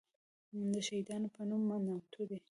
دشهیدانو 0.75 1.27
په 1.35 1.41
نوم 1.49 1.61
نامتو 1.85 2.21
دی. 2.29 2.37